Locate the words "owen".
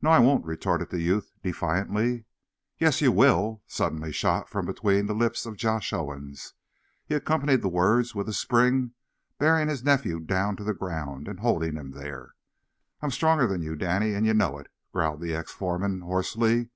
5.92-6.34